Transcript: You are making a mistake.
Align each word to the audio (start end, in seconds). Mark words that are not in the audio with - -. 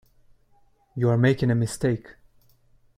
You 0.95 1.09
are 1.09 1.17
making 1.19 1.51
a 1.51 1.53
mistake. 1.55 2.15